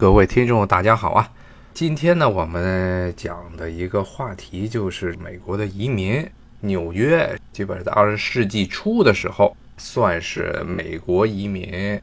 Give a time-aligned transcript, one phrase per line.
[0.00, 1.30] 各位听众，大家好啊！
[1.74, 6.26] 今天呢，我们讲的一个话题就是美国的移民。
[6.60, 12.00] 纽约基本上在二十世纪初的时候，算是美国移民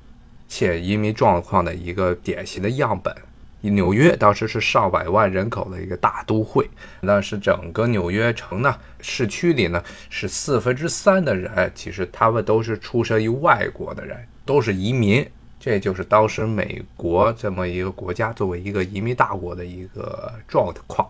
[0.47, 3.12] 且移民状况的一个典型的样本。
[3.61, 6.70] 纽约当时是上百万人口的一个大都会，
[7.02, 15.27] 但是整个纽约城呢，市区里呢是四分之三的人，其实他们都是出生于外国的人，都是移民。
[15.68, 21.05] 这就是当时美国这么一个国家作为一个移民大国的一个状况。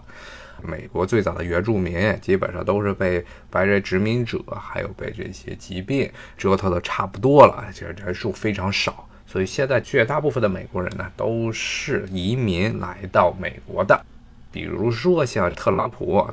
[0.63, 9.07] 美国最早的原住民基本上都是被白人殖民者，还有被这些疾病折腾的差不多了，其实人数非常少。
[9.27, 14.03] 所以现在绝大部分的美国人呢，都是移民来到美国的。
[14.51, 16.27] 比如说像特朗普，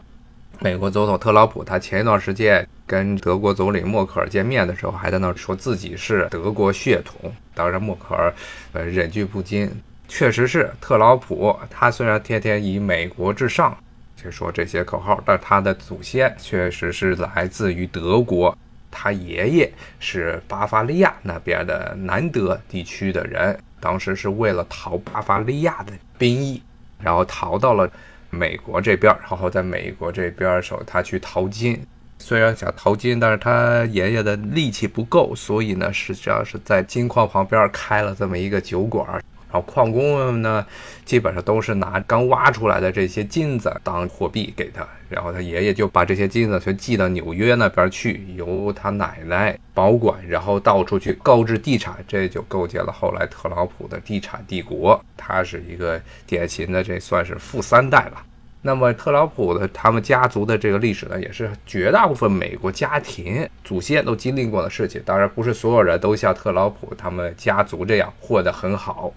[0.61, 7.33] 美国总统特朗普，他前一段时间跟德国总理默克尔见面的时候，还在那说自己是德国血统。
[7.55, 8.33] 当然，默克尔
[8.73, 9.71] 呃忍俊不禁，
[10.09, 11.55] 确实是特朗普。
[11.69, 13.77] 他虽然天天以美国至上。
[14.17, 18.57] 就说这些口号，但他的祖先确实是来自于德国，
[18.91, 26.63] 他爷爷是巴伐利亚那边的南德地区的人，当时是为了逃巴伐利亚的兵役，
[27.03, 27.91] 然后逃到了
[28.35, 31.81] 美国这边，然后在美国这边的时候，他去淘金，
[32.19, 39.23] 虽然想淘金，但是他爷爷的力气不够，所以呢，实际上是在金矿旁边开了这么一个酒馆。
[39.55, 40.67] 然后矿工们呢，
[41.05, 55.01] 基本上都是拿刚挖出来的这些金子当货币给他，然后他爷爷就把这些金子全寄到纽约那边去，由他奶奶保管，然后到处去购置地产，这就构建了后来特朗普的地产帝国。
[55.17, 58.21] 他是一个典型的，这算是富三代了。
[58.67, 65.01] 那么特朗普的他们家族的这个历史呢，也是绝大部分美国家庭祖先都经历过的事情。
[65.05, 69.13] 当然，不是所有人都像特朗普他们家族这样混得很好。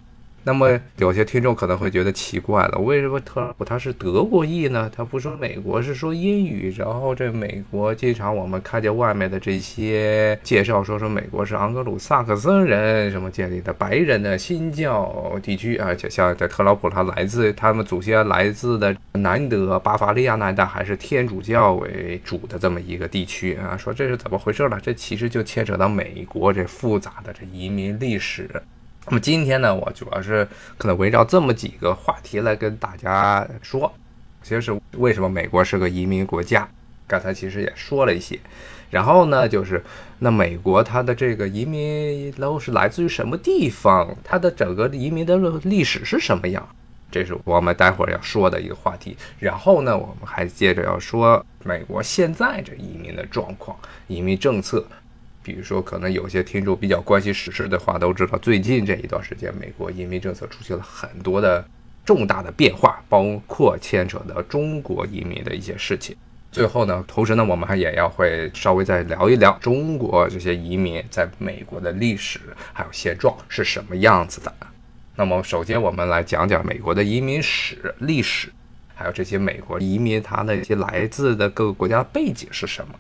[0.47, 4.89] 那么有些听众可能会觉得奇怪了，为什么特朗普他是德国裔呢？
[4.95, 6.73] 他不说美国，是说英语。
[6.77, 24.80] 然后这美国经常我们看见外面的这些介绍说说美国是盎格鲁撒克森人什么建立的白人的新教地区，而且像在特朗普他来自他们祖先来自的南德巴伐利亚那一带还是天主教为主的这么一个地区啊，说这是怎么回事呢？
[24.81, 28.49] 这其实就牵扯到美国这复杂的这移民历史。
[29.09, 30.45] 那么今天呢，我主要是
[30.77, 33.89] 可能围绕这么几个话题来跟大家说，
[34.43, 36.67] 其实是为什么美国是个移民国家，
[37.07, 38.37] 刚才其实也说了一些。
[38.89, 39.81] 然后呢，就是
[40.19, 46.67] 那美国它的这个移民都是来自于什么地方，它的整个移民的历史是什么样，
[47.09, 49.15] 这是我们待会儿要说的一个话题。
[49.39, 54.85] 然后呢，我们还接着要说美国现在这移民的状况、移民政策。
[55.47, 61.65] 比如说，可能有些听众比较关心时事的话，都知道最近这一段时间，美国移民政策出现了很多的
[62.03, 66.13] 重大的变化，包括牵扯到中国移民的一些事情。
[66.52, 72.41] 最后呢，同时呢，我们还也要会稍微再聊一聊中国这些移民在美国的历史
[72.73, 74.53] 还有现状是什么样子的。
[75.15, 78.52] 那么，首先我们来讲讲美国的移民史历史，
[78.93, 82.93] 还有这些美国移民他的一些来自的各个国家背景是什么。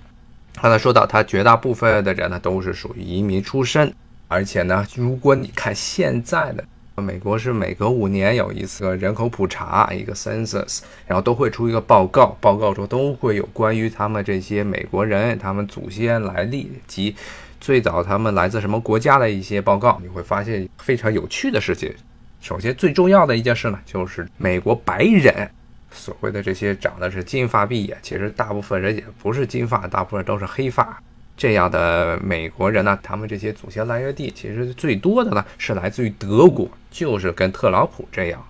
[0.59, 3.93] 刚才说到，他绝大部分的人呢都是属于移民出身，
[4.27, 6.63] 而且呢，如果你看现在的
[7.01, 17.15] 美国是每隔五年有一次人口普查，一个 census，然后都会出一个报告，报告中都会有关于他们这些美国人他们祖先来历及
[17.61, 21.93] 最早他们来自什么国家的一些报告，你会发现非常有趣的事情。
[22.41, 25.47] 首先最重要的一件事呢，就是美国白人。
[25.91, 31.01] 所谓的这些长得是金发碧眼，其实大部分人也不是金发，大部分都是黑发。
[31.35, 38.43] 这样的美国人呢，他们这些祖先来源地其实最多的呢是来自于德国，就是跟特朗普这样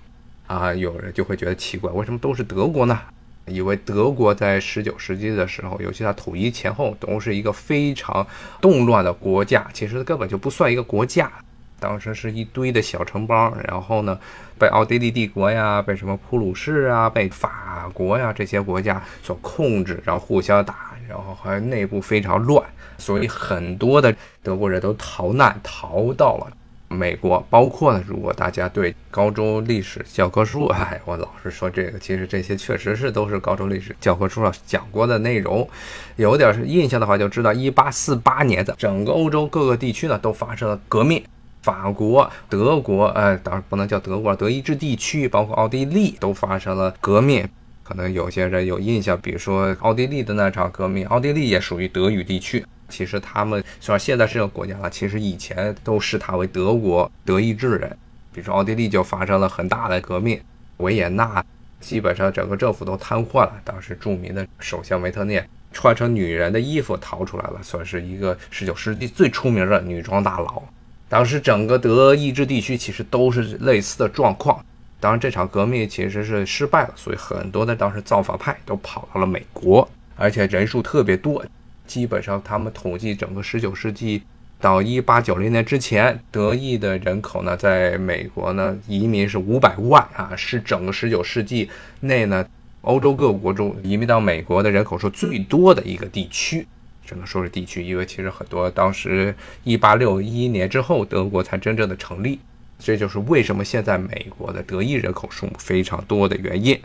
[0.47, 0.73] 啊。
[0.73, 2.99] 有人就会觉得奇怪，为什么都是德国呢？
[3.45, 8.25] 以为德国在十九世纪的时候，尤其它统一前后，都是一个非常
[8.59, 11.31] 动乱的国家，其实根本就不算一个国家。
[11.79, 14.19] 当时是一堆的小城邦，然后呢，
[14.57, 22.63] 被奥地利帝国呀，被什么普鲁士啊，被法国呀这些国家所控制，然后互相打，然后还内部非常乱，
[22.97, 26.47] 所以很多的德国人都逃难逃到了
[26.87, 27.45] 美国。
[27.49, 35.69] 包括呢，如果大家对高中历史教科书，哎，我老是说这个，其实这些确实是都是高中历史教科书上讲过的内容。
[36.15, 41.23] 有点是印象的话，就知道一八四八年的整个欧洲各个地区呢都发生了革命。
[41.67, 47.45] 法国、德国，呃，当然不能叫德国，德意志地区，包括奥地利，都发生了革命。
[47.83, 52.65] 可能有些人有印象，比如说奥地利的那场革命，奥地利也属于德语地区。
[52.87, 57.89] 其实他们虽然现在是个国家了，其实以前都视他为德国、德意志人。
[58.31, 60.39] 比如说奥地利就发生了很大的革命，
[60.77, 61.43] 维也纳
[61.81, 63.51] 基本上整个政府都瘫痪了。
[63.65, 70.63] 当时著名的首相维特涅穿成女人的衣服逃出来了，算是一个19世纪最出名的女装大佬。
[71.09, 74.63] 当时整个德意志地区其实都是类似的状况。
[74.99, 81.45] 当然，这场革命其实是失败了，所以很多的当时造反派都跑到了美国，而且人数特别多。
[81.85, 84.23] 基本上，他们统计整个19世纪
[84.59, 91.69] 到1890年之前，德裔的人口呢，在美国呢移民是500万啊，是整个19世纪
[92.01, 92.43] 内呢
[92.81, 96.67] 欧洲各国中移民到美国的人口数最多的一个地区。
[97.07, 99.33] 只能说是地区，因为其实很多当时
[99.65, 102.37] 1861年之后，德国才真正的成立。
[102.77, 106.79] 这就是为什么现在美国的德裔人口数目非常多的原因。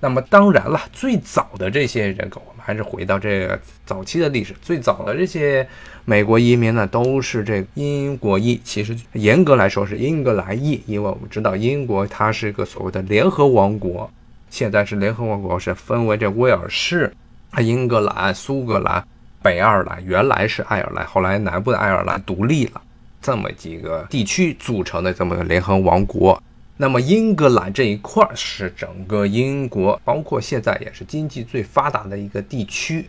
[0.00, 4.54] 那么当然了，最早的这些人口，我们还是回到这个早期的历史。
[4.60, 5.66] 最早的这些
[6.04, 8.60] 美国移民呢，都是这英国裔。
[8.64, 14.10] 其实严格来说是英格兰裔，因为我们知道英国它是一个所谓的联合王国。
[14.50, 17.12] 现在是联合王国是分为这威尔士、
[17.58, 19.06] 英格兰、苏格兰、
[19.46, 22.82] 北爱尔兰，原来是爱尔兰，后来南部的爱尔兰独立了。
[23.22, 26.42] 这么几个地区组成的这么个联合王国，
[26.76, 33.08] 那么英格兰这一块是整个英国，包括现在也是经济最发达的一个地区。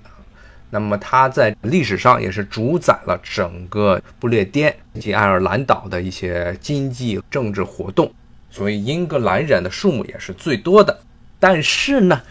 [0.69, 8.11] 那么它在历史上也是主宰了整个不列颠及爱尔兰岛的一些经济政治活动，
[8.51, 10.99] 所以英格兰人的数目也是最多的。
[11.39, 12.21] 但是呢，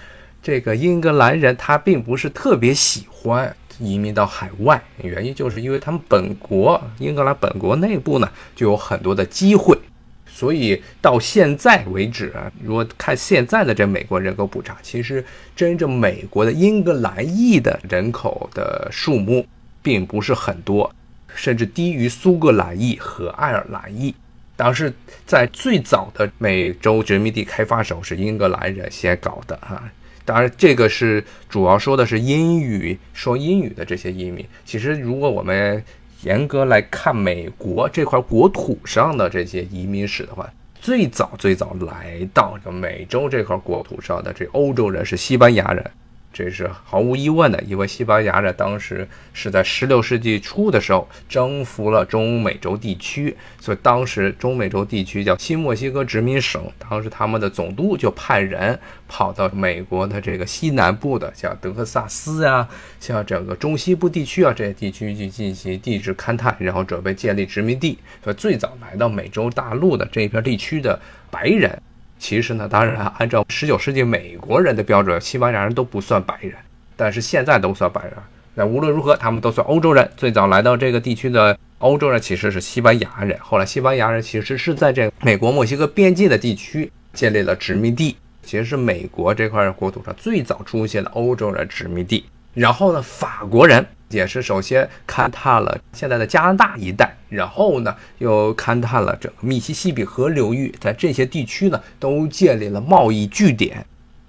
[0.41, 3.53] 这个英格兰人他并不是特别喜欢。
[3.79, 9.79] 移民到海外，原因就是因为他们本国英格兰本国内部呢就有很多的机会，
[10.27, 15.25] 所以到现在为止啊，如果看现在的这美国人口普查，其实
[15.55, 19.47] 真正美国的英格兰裔的人口的数目
[19.83, 20.93] 并不是很多，
[21.35, 24.15] 甚至低于苏格兰裔和爱尔兰裔。
[24.57, 24.91] 当时
[25.27, 29.83] 在最早的美洲殖民地开发时候，是英格兰人先搞的哈。
[30.27, 34.45] 当然，这个是主要说的是英语说英语的这些移民。
[34.65, 35.83] 其实，如果我们
[36.23, 45.91] 严格来看美国这块国土上的这些移民史的话，最早最早来到美洲这块国土上的这欧洲人是西班牙人。
[46.37, 56.63] 这是毫无疑问的，因为西班牙人当时是在16世纪初的时候征服了中美洲地区，所以当时中美洲地区叫新墨西哥殖民省。
[56.79, 58.79] 当时他们的总督就派人
[59.09, 62.69] 跑到美国的这个西南部的，像德克萨斯啊，
[63.01, 67.99] 像整个中西部地区啊这些地区去进行地质勘探，然后准备建立殖民地。
[68.23, 71.01] 所以最早来到美洲大陆的这一片地区的
[71.31, 71.81] 白人。
[72.19, 76.55] 其实呢，当然按照十九世纪美国人的标准，西班牙人都不算白人，
[76.97, 78.13] 但是现在都算白人。
[78.55, 80.11] 那无论如何，他们都算欧洲人。
[80.17, 92.25] 最早来到这个地区的欧洲人其实是西班牙人，后来西班牙人其实是在这个美国墨西哥边境的地区建立了殖民地，其实是美国这块国土上最早出现的欧洲人殖民地。
[92.55, 93.87] 然后呢，法国人。
[94.11, 103.85] 也是首先勘探了现在的加拿大一带，然后呢又勘探了整个密西西比河流域，在这些地区呢都建立了贸易据点。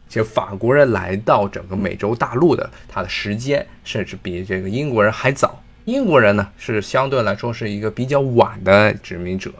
[0.10, 5.62] 其实法国人来到整个美洲大陆的，他的时间甚至比这个英国人还早。
[5.86, 9.52] 英国人呢是相对来说是一个比较晚的殖民者。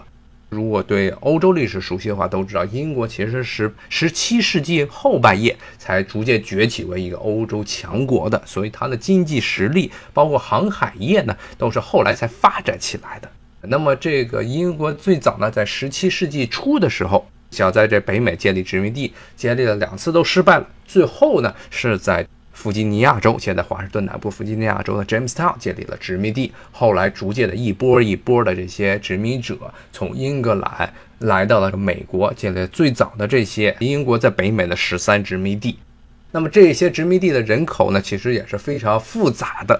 [0.50, 13.30] 如果对欧洲历史熟悉的话，都知道英国其实是十七世纪后半叶才逐渐崛起为一个欧洲强国的，所以它的经济实力，包括航海业呢，都是后来才发展起来的。
[13.64, 22.26] 那么，这个英国最早呢，在十七世纪初的时候，想在这北美建立殖民地，建立了两次都失败了，最后呢，是在。
[22.58, 26.52] 弗吉尼亚州，现在华盛顿南部弗吉尼亚州的 Jamestown 建立了殖民地。
[26.72, 29.56] 后来逐渐的一波一波的这些殖民者
[29.94, 35.78] 从英格兰来到了美国，建立最早的这些英国在北美的十三殖民地。
[36.32, 39.80] 那么这些殖民地的人口呢，其实也是非常复杂的，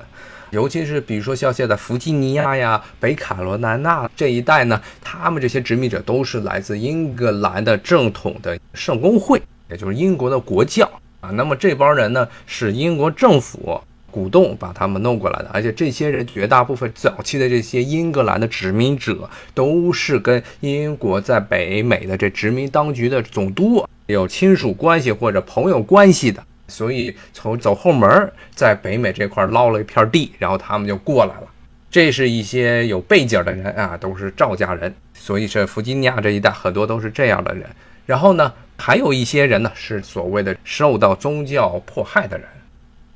[0.52, 10.88] 尤其是比如说像现在弗吉尼亚呀、北卡罗来纳这一带呢，他们这些殖民者都是来自英格兰的正统的圣公会，也就是英国的国教。
[11.20, 13.82] 啊，那么这帮人呢，是英国政府
[14.12, 31.48] 鼓动把他们弄过来的，而且这些人绝大部分早期的这些英格兰的殖民者，都是跟英国在北美的这殖民当局的总督有亲属关系或者朋友关系的，所以从走后门在北美这块捞了一片地，然后他们就过来了。
[31.90, 37.66] 这是一些有背景的人啊，都是赵家人，所以这弗吉尼亚这一带很多都是这样的人。
[38.08, 38.52] 然后呢？
[38.80, 42.48] 还有一些人呢，是所谓的受到宗教迫害的人，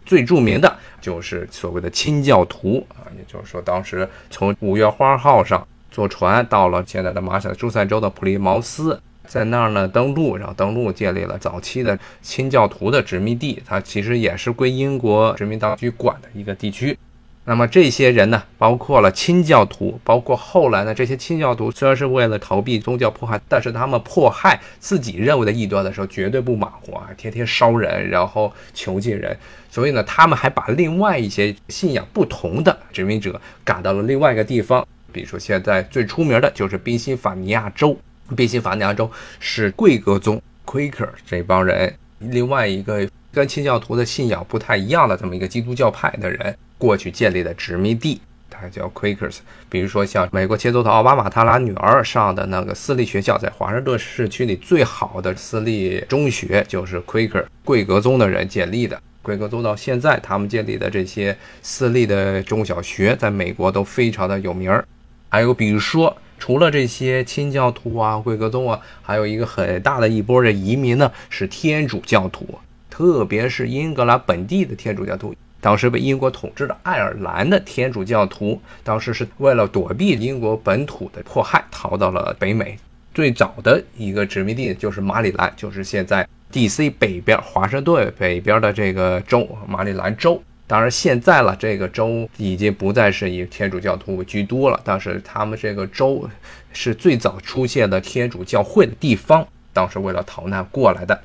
[0.04, 16.98] 最著名的就是所谓的清教徒啊，也就是说，当时从五月花号上坐船到了现在的马萨诸塞州的普利茅斯，在那儿呢登陆，然后登陆建立了早期的清教徒的殖民地，它其实也是归英国殖民当局管的一个地区。
[17.44, 29.36] 那么这些人呢，包括了清教徒，包括后来呢这些清教徒，虽然是为了逃避宗教迫害，但是他们迫害自己认为的异端的时候，绝对不马虎啊，天天烧人，然后囚禁人。
[29.72, 37.98] 所以呢，他们还把另外一些信仰不同的殖民者赶到了另外一个地方，比如说现在最出名的就是宾夕法尼亚州，
[38.36, 46.56] 宾夕法尼亚州是贵格宗 （Quaker） 这帮人，另外一个跟清教徒的信仰不太一样的这么一个基督教派的人。
[46.78, 48.20] 过去建立的殖民地，
[48.50, 49.38] 它叫 Quakers。
[49.70, 59.00] 比如说像美国前总统奥巴马他俩女儿上的那个私立学校，在华盛顿市区里最好的私立中学，就是 Quaker 贵格宗的人建立的。
[59.22, 64.84] 贵格宗到现在，他们建立的这些私立的中小学，在美国都非常的有名儿。
[65.30, 72.60] 还有比如说，除了这些清教徒啊、贵格宗啊，还有一个很大的一波的移民呢，是天主教徒，
[72.92, 75.34] 特别是英格兰本地的天主教徒。
[75.60, 82.78] 当时被英国统治的爱尔兰的天主教徒，当时是为了躲避英国本土的迫害，逃到了北美。
[83.14, 86.90] 最早的一个殖民地就是马里兰，就是现在 D.C.
[86.90, 90.42] 北边、华盛顿北边的这个州——马里兰州。
[90.66, 96.28] 当然，现在了，这个州已经不再是以天主教徒居多了，但是他们这个州
[96.72, 101.22] 是最早出现的天主教会的地方，当时为了逃难过来的。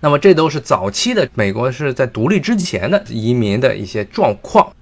[0.00, 4.72] 那么这都是早期的美国是在独立之前的移民的一些状况。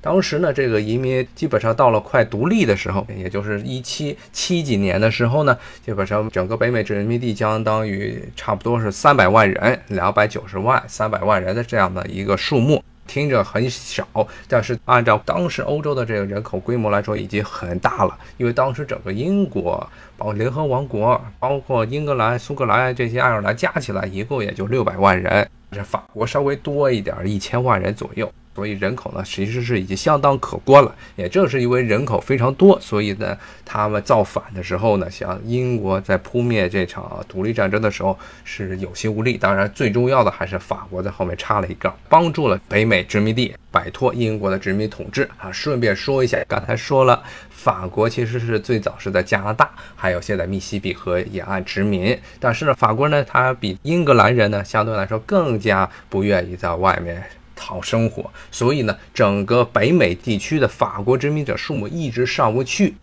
[0.00, 12.82] 当时呢，这个移民基本上到了快独立的时候，也就是一七七几年的时候呢，基本上整个北美殖民地相当于差不多是三百万人，两百九十万、三百万人的这样的一个数目。
[13.08, 14.06] 听着很少，
[14.46, 18.16] 但是按照当时欧洲的这个人口规模来说，已经很大了。
[18.36, 19.84] 因为当时整个英国、
[20.16, 25.48] 包括联合王国、包括英格兰、苏格兰这些爱尔兰加起来，一共也就六百万人。
[25.72, 28.30] 这法国稍微多一点，一千万人左右。
[28.58, 30.92] 所以人口呢，其实是已经相当可观了。
[31.14, 39.38] 也正是因为人口非常多，所以呢，他们造反的时候呢，像英国在扑灭这场独立战争的时候是有心无力。
[39.38, 45.52] 当然，最重要的还是法国在后面插了一杠，帮助了北美殖民地摆脱英国的殖民统治啊。
[45.52, 52.18] 顺便说一下，刚才说了，法国其实是最早是在加拿大，还有现在密西比河沿岸殖民。
[52.40, 57.22] 但是呢，法国呢，他比英格兰人呢，相对来说更加不愿意在外面。
[57.58, 62.94] 讨生活，所以呢，整个北美地区的法国殖民者数目一直上不去，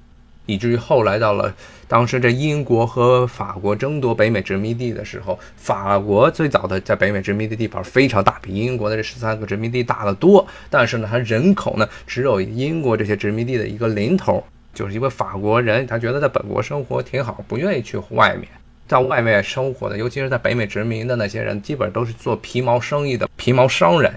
[0.45, 1.53] 以至于后来到了
[1.87, 10.47] 当时这英国和法国争夺北美殖民地的时候，法国最早的在北美殖民地地盘非常大，比英国的这十三个殖民地大得多。
[10.69, 14.43] 但是呢，它人口呢只有英国这些殖民地的一个零头，
[14.73, 18.47] 就是因为法国人他觉得在本国生活挺好，不愿意去外面，
[18.87, 24.11] 在外面生活的，尤其是在北美殖民的那些人，基本都是做皮毛生意的皮毛商人。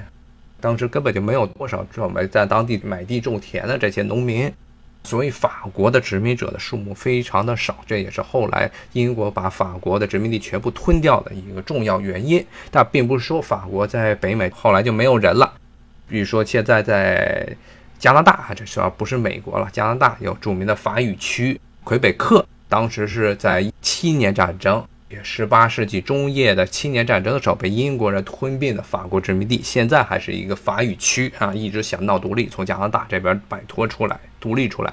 [0.60, 4.52] 当时根本就没有多少准备在当地买地种田的这些农民，
[5.04, 12.44] 所以法国的殖民者的数目非常的少，这也是后来英国把法国的殖民地全部吞掉的一个重要原因。
[12.70, 15.52] 但并不是说法国在北美后来就没有人了，
[16.08, 17.56] 比如说现在在
[17.98, 19.68] 加拿大，这是不是美国了？
[19.72, 24.84] 加拿大有著名的法语区魁北克，当时是在七年战争。
[25.22, 34.92] 十八世纪中叶的七年战争的时候，被英国人吞并的法国殖民地，现在还是一个法语区啊，一直想闹独立，从加拿大这边摆脱出来，独立出来。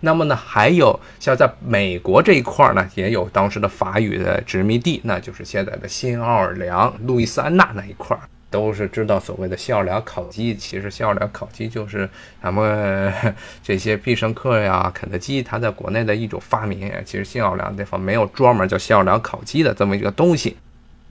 [0.00, 8.14] 那么呢，还有像在美国这一块呢，也有当时的法语的殖民地，那就是现在的新奥尔良、路易斯安那那一块。
[8.54, 12.08] 都是知道所谓的新奥尔良烤鸡，其实新奥尔良烤鸡就是
[12.40, 13.12] 咱们
[13.64, 16.88] 这些必胜客呀、肯德基，它在国内的一种发明。
[17.04, 20.56] 其实新奥尔良地方没有专门叫新奥尔良烤鸡的这么一个东西。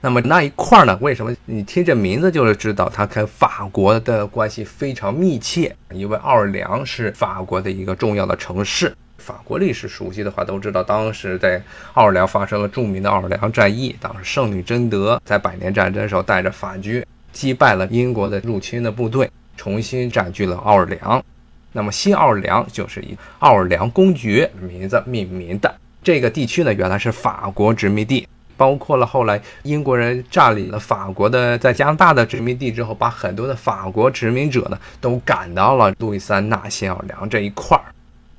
[0.00, 5.76] 那么那一块呢，为什么你听这名字就是知道它跟法国的关系非常密切？
[5.92, 8.96] 因为奥尔良是法国的一个重要的城市。
[9.18, 17.04] 法国历史熟悉的话都知道，当时在奥尔良发生了著名的奥尔良战役，当时圣女贞德在百年战争时候带着法军。
[17.34, 21.22] 击败了英国的入侵的部队，重新占据了奥尔良。
[21.76, 25.74] 那么新奥尔良就是以奥尔良公爵名字命名的。
[26.02, 37.93] 这个地区呢，原来是法国殖民地，包括了后来英国人占领了法国的在加拿大的殖民地之后，把很多的法国殖民者呢都赶到了路易斯安那新奥尔良这一块儿。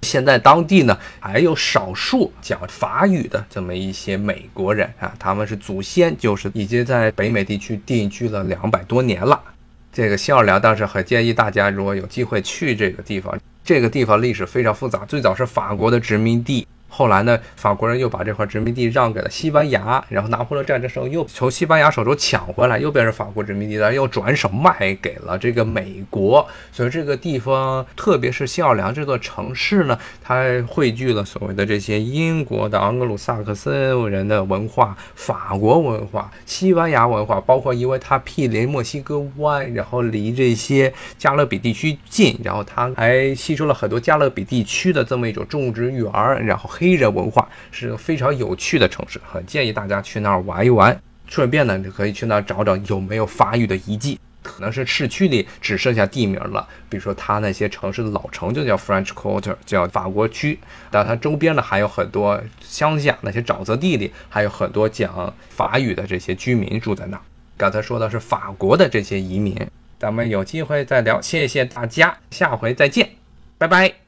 [0.05, 9.41] 现在当地呢还有少数讲法语的这么一些美国人啊，他们是祖先就是已经在北美地区定居了两百多年了。
[9.91, 16.67] 这个新奥尔良当时很建议大家，如果有机会去这个地方，这个地方历史非常复杂，最早是法国的殖民地。
[16.97, 26.47] 后来呢，法国人又把这块殖民地让给了西班牙，然后拿破仑战争时候又从西班牙手中抢回来，又变成法国殖民地了，又转手卖给了这个美国。
[26.71, 46.09] 所以这个地方，特别是新奥尔良这座城市呢，它汇聚了所谓的这些英国的盎格鲁撒克森人的文化、法国文化、西班牙文化，包括因为它毗邻墨西哥湾，然后离这些加勒比地区近，然后它还吸收了很多加勒比地区的这么一种种植园，
[46.45, 46.84] 然后黑。
[46.85, 50.95] 黑人文化是个非常有趣的城市，很建议大家去那儿玩一玩。
[51.27, 54.19] 顺便呢，你可以去那儿找找有没有法语的遗迹。
[54.43, 60.59] 可能是市区里只剩下地名了，比如说它那些城市的老城就叫 French Quarter，叫法国区。
[60.91, 67.23] 但它周边呢还有很多乡下那些沼泽地里，还有很多讲法语的这些居民住在那儿。
[67.57, 69.57] 刚才说的是法国的这些移民，
[69.97, 71.19] 咱们有机会再聊。
[71.19, 73.09] 谢谢大家，下回再见，
[73.57, 74.04] 拜拜。